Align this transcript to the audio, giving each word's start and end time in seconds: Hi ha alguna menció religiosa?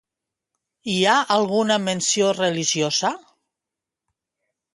Hi 0.93 0.95
ha 1.09 1.17
alguna 1.35 1.77
menció 1.83 2.31
religiosa? 2.39 3.13